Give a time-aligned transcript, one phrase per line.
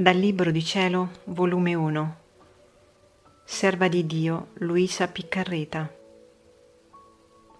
[0.00, 2.16] Dal Libro di Cielo, volume 1
[3.44, 5.94] Serva di Dio Luisa Piccarreta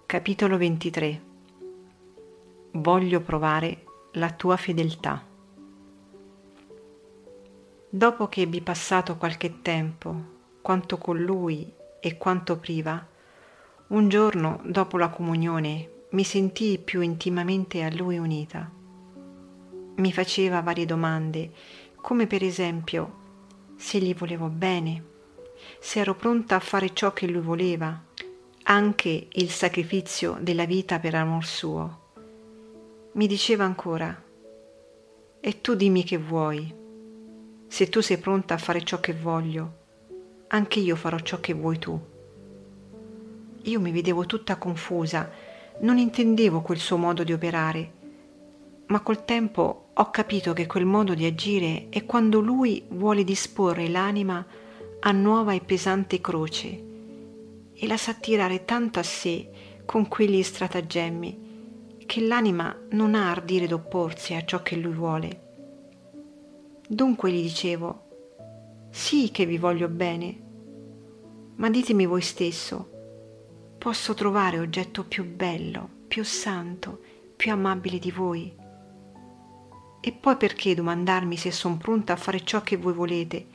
[0.07, 1.21] Capitolo 23
[2.71, 3.83] Voglio provare
[4.13, 5.23] la tua fedeltà.
[7.87, 10.15] Dopo che ebbi passato qualche tempo,
[10.63, 13.07] quanto con lui e quanto priva,
[13.89, 18.67] un giorno dopo la comunione mi sentii più intimamente a lui unita.
[19.97, 21.51] Mi faceva varie domande
[22.01, 23.19] come per esempio
[23.75, 25.03] se gli volevo bene,
[25.79, 28.03] se ero pronta a fare ciò che lui voleva,
[28.63, 31.99] anche il sacrificio della vita per amor suo.
[33.13, 34.23] Mi diceva ancora,
[35.39, 36.73] e tu dimmi che vuoi.
[37.67, 39.79] Se tu sei pronta a fare ciò che voglio,
[40.47, 41.99] anche io farò ciò che vuoi tu.
[43.63, 45.29] Io mi vedevo tutta confusa,
[45.79, 47.99] non intendevo quel suo modo di operare
[48.91, 53.87] ma col tempo ho capito che quel modo di agire è quando lui vuole disporre
[53.87, 54.45] l'anima
[54.99, 56.83] a nuova e pesante croce
[57.73, 59.49] e la sa tirare tanto a sé
[59.85, 61.49] con quegli stratagemmi
[62.05, 65.41] che l'anima non ha ardire d'opporsi a ciò che lui vuole.
[66.85, 70.41] Dunque gli dicevo, sì che vi voglio bene,
[71.55, 72.89] ma ditemi voi stesso,
[73.77, 76.99] posso trovare oggetto più bello, più santo,
[77.37, 78.59] più amabile di voi?
[80.03, 83.45] E poi perché domandarmi se son pronta a fare ciò che voi volete,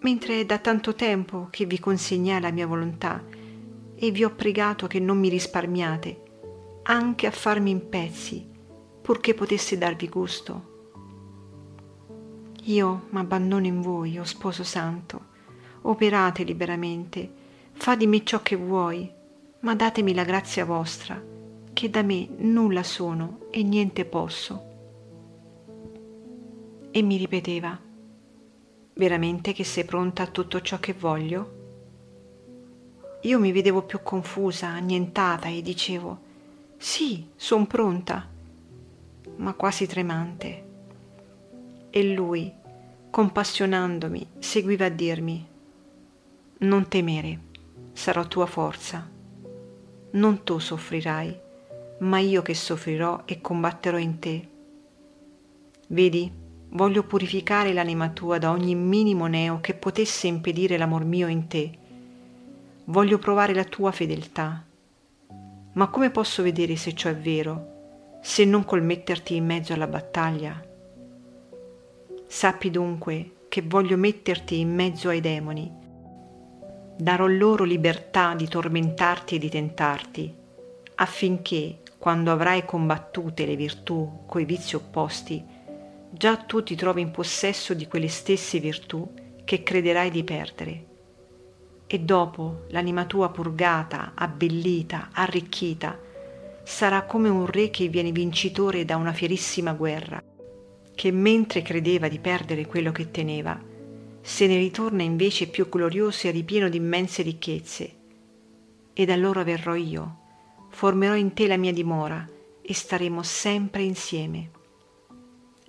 [0.00, 3.24] mentre è da tanto tempo che vi consegnai la mia volontà
[3.94, 6.22] e vi ho pregato che non mi risparmiate,
[6.82, 8.46] anche a farmi in pezzi,
[9.00, 10.68] purché potessi darvi gusto.
[12.64, 15.28] Io m'abbandono in voi, o sposo santo,
[15.82, 17.32] operate liberamente,
[17.72, 19.10] fa di me ciò che vuoi,
[19.60, 21.22] ma datemi la grazia vostra,
[21.72, 24.68] che da me nulla sono e niente posso
[26.90, 27.78] e mi ripeteva,
[28.94, 31.58] veramente che sei pronta a tutto ciò che voglio?
[33.22, 36.20] Io mi vedevo più confusa, annientata e dicevo,
[36.76, 38.26] sì, son pronta,
[39.36, 40.64] ma quasi tremante.
[41.90, 42.52] E lui,
[43.10, 45.46] compassionandomi, seguiva a dirmi,
[46.58, 47.38] non temere,
[47.92, 49.08] sarò tua forza.
[50.12, 51.38] Non tu soffrirai,
[51.98, 54.48] ma io che soffrirò e combatterò in te.
[55.88, 56.32] Vedi,
[56.72, 61.70] Voglio purificare l'anima tua da ogni minimo neo che potesse impedire l'amor mio in te.
[62.84, 64.64] Voglio provare la tua fedeltà.
[65.72, 69.88] Ma come posso vedere se ciò è vero, se non col metterti in mezzo alla
[69.88, 70.64] battaglia?
[72.28, 75.68] Sappi dunque che voglio metterti in mezzo ai demoni.
[76.96, 80.32] Darò loro libertà di tormentarti e di tentarti,
[80.96, 85.44] affinché, quando avrai combattute le virtù coi vizi opposti,
[86.20, 89.10] già tu ti trovi in possesso di quelle stesse virtù
[89.42, 90.86] che crederai di perdere.
[91.86, 95.98] E dopo l'anima tua purgata, abbellita, arricchita,
[96.62, 100.22] sarà come un re che viene vincitore da una fierissima guerra,
[100.94, 103.58] che mentre credeva di perdere quello che teneva,
[104.20, 107.94] se ne ritorna invece più glorioso e ripieno di immense ricchezze.
[108.92, 110.18] Ed allora verrò io,
[110.68, 112.28] formerò in te la mia dimora
[112.60, 114.58] e staremo sempre insieme.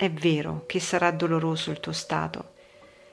[0.02, 2.54] È vero che sarà doloroso il tuo stato.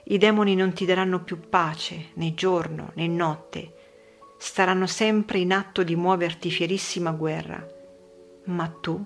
[0.04, 3.75] I demoni non ti daranno più pace né giorno né notte.
[4.38, 7.62] Staranno sempre in atto di muoverti fierissima guerra.
[8.44, 9.04] Ma tu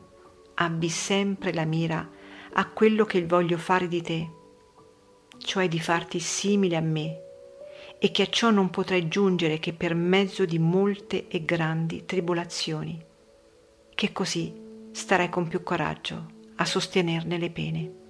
[0.55, 2.09] abbi sempre la mira
[2.53, 4.31] a quello che voglio fare di te,
[5.39, 7.21] cioè di farti simile a me,
[7.99, 13.05] e che a ciò non potrai giungere che per mezzo di molte e grandi tribolazioni,
[13.93, 14.55] che così
[14.93, 18.02] starai con più coraggio a sostenerne le pene.